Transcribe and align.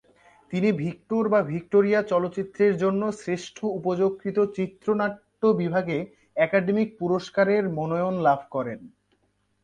তিনি 0.53 0.69
"ভিক্টর/ভিক্টোরিয়া" 0.73 1.99
চলচ্চিত্রের 2.03 2.73
জন্য 2.77 3.01
শ্রেষ্ঠ 3.11 3.57
উপযোগকৃত 3.79 4.37
চিত্রনাট্য 4.57 5.41
বিভাগে 5.61 5.97
একাডেমি 6.37 6.83
পুরস্কারের 6.99 7.63
মনোনয়ন 7.69 8.15
লাভ 8.27 8.39
করেন। 8.51 8.79